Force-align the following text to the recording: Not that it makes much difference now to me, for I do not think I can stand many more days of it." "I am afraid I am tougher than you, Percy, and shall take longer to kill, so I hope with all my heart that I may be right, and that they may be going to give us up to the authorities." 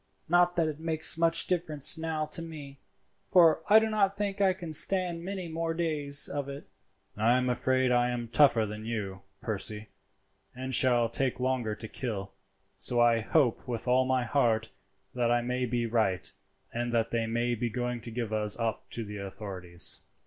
Not 0.27 0.55
that 0.55 0.67
it 0.67 0.79
makes 0.79 1.15
much 1.15 1.45
difference 1.45 1.95
now 1.95 2.25
to 2.25 2.41
me, 2.41 2.79
for 3.27 3.61
I 3.67 3.77
do 3.77 3.87
not 3.87 4.17
think 4.17 4.41
I 4.41 4.51
can 4.51 4.73
stand 4.73 5.23
many 5.23 5.47
more 5.47 5.75
days 5.75 6.27
of 6.27 6.49
it." 6.49 6.65
"I 7.15 7.37
am 7.37 7.51
afraid 7.51 7.91
I 7.91 8.09
am 8.09 8.27
tougher 8.27 8.65
than 8.65 8.83
you, 8.83 9.21
Percy, 9.43 9.89
and 10.55 10.73
shall 10.73 11.07
take 11.07 11.39
longer 11.39 11.75
to 11.75 11.87
kill, 11.87 12.31
so 12.75 12.99
I 12.99 13.19
hope 13.19 13.67
with 13.67 13.87
all 13.87 14.05
my 14.05 14.23
heart 14.23 14.69
that 15.13 15.29
I 15.29 15.43
may 15.43 15.67
be 15.67 15.85
right, 15.85 16.31
and 16.73 16.91
that 16.93 17.11
they 17.11 17.27
may 17.27 17.53
be 17.53 17.69
going 17.69 18.01
to 18.01 18.09
give 18.09 18.33
us 18.33 18.57
up 18.57 18.89
to 18.89 19.03
the 19.05 19.17
authorities." 19.17 19.99